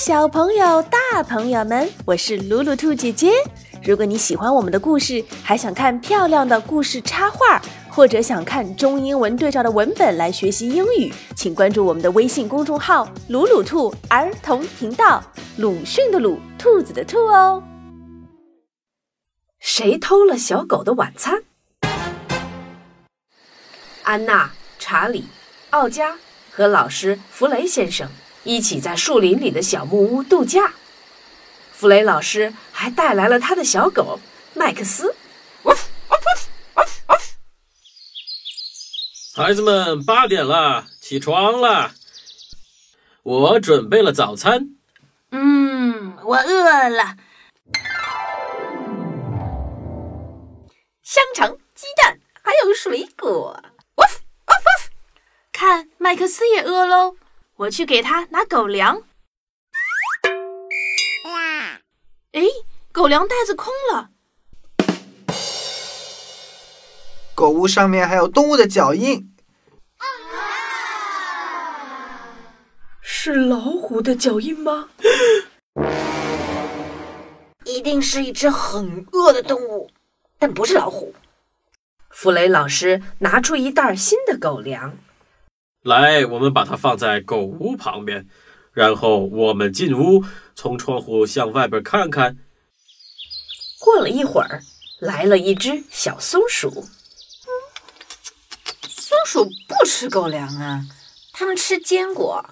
[0.00, 3.32] 小朋友、大朋友们，我是鲁鲁兔姐姐。
[3.84, 7.60] 如果你喜欢我们的故事，还想看漂亮的故事插画，
[7.90, 15.22] 或者想看中英文对照的文本来学习英语，请关注我们的微信公众号“鲁鲁兔儿童频道”，
[15.58, 17.62] 鲁迅的鲁，兔子的兔哦。
[19.58, 21.42] 谁偷了小狗的晚餐？
[24.04, 25.26] 安娜、查理、
[25.68, 26.16] 奥加
[26.50, 28.08] 和老师弗雷先生
[28.44, 30.74] 一起在树林里的小木屋度假。
[31.72, 34.20] 弗雷老师还带来了他的小狗
[34.54, 35.14] 麦克斯。
[39.34, 41.92] 孩子们，八点了，起床了。
[43.22, 44.76] 我准备了早餐。
[45.30, 47.16] 嗯，我饿了。
[51.02, 53.62] 香肠、鸡蛋，还有水果。
[55.52, 57.16] 看，麦克斯也饿喽。
[57.60, 59.02] 我去给他拿狗粮。
[62.32, 62.40] 哎，
[62.90, 64.08] 狗粮袋子空了。
[67.34, 69.30] 狗屋上面还有动物的脚印，
[73.02, 74.88] 是老虎的脚印吗？
[77.66, 79.90] 一定是一只很饿的动物，
[80.38, 81.14] 但不是老虎。
[82.08, 84.96] 弗雷老师拿出一袋新的狗粮，
[85.82, 88.28] 来，我们把它放在狗屋旁边，
[88.72, 90.22] 然后我们进屋，
[90.54, 92.36] 从窗户向外边看看。
[93.78, 94.62] 过了一会儿，
[95.00, 96.86] 来了一只小松鼠。
[98.82, 100.84] 松鼠不吃狗粮啊，
[101.32, 102.44] 它们吃坚果。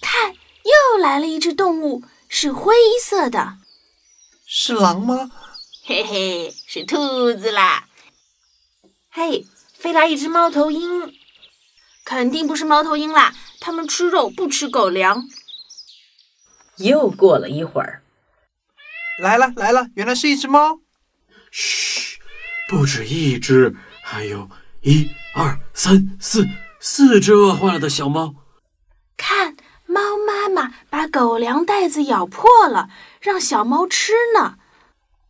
[0.00, 3.58] 看，又来了一只动物，是灰色的。
[4.46, 5.30] 是狼吗？
[5.84, 7.86] 嘿嘿，是兔子啦。
[9.10, 10.95] 嘿，飞来一只猫头鹰，
[12.06, 13.34] 肯定不是猫头鹰啦。
[13.60, 15.24] 它们吃肉，不吃狗粮。
[16.76, 18.02] 又过了一会儿，
[19.18, 20.78] 来了来了，原来是一只猫。
[21.50, 22.18] 嘘，
[22.68, 24.48] 不止一只，还有
[24.82, 26.46] 一二三四
[26.78, 28.34] 四只饿坏了的小猫。
[29.16, 32.88] 看，猫妈妈把狗粮袋子咬破了，
[33.20, 34.58] 让小猫吃呢。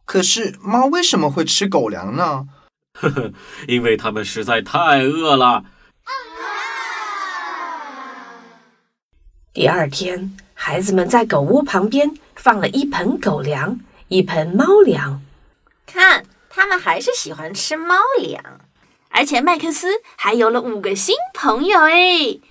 [0.05, 2.49] 可是猫为什么会吃狗粮呢？
[2.93, 3.33] 呵呵，
[3.67, 5.65] 因为它们实在太饿了。
[9.57, 15.23] 第二天，孩子们在狗屋旁边放了一盆狗粮，一盆猫粮。
[15.87, 18.45] 看，他们还是喜欢吃猫粮。
[19.09, 21.95] 而且麦克斯还有了五个新朋友哎！
[21.95, 22.43] 咦，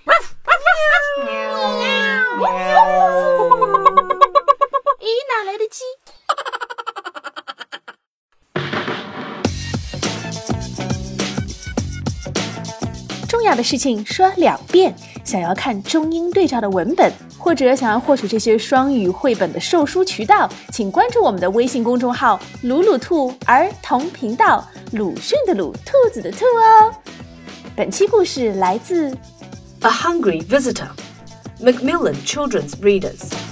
[5.28, 5.84] 哪来的鸡？
[13.28, 14.96] 重要的事情说两遍。
[15.26, 24.64] 想要看中英对照的文本，或者想要获取这些双语绘本的售书渠道，请关注我们的微信公众号“鲁鲁兔儿童频道”，
[24.94, 26.94] 鲁迅的鲁，兔子的兔哦。
[27.74, 29.10] 本期故事来自
[29.80, 30.86] 《A Hungry Visitor》
[31.60, 33.45] ，Macmillan Children's Readers。